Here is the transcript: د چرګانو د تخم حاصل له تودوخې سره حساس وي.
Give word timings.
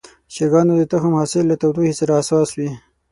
د 0.03 0.03
چرګانو 0.33 0.73
د 0.79 0.83
تخم 0.91 1.13
حاصل 1.19 1.43
له 1.47 1.55
تودوخې 1.61 1.93
سره 1.99 2.13
حساس 2.19 2.49
وي. 2.57 2.69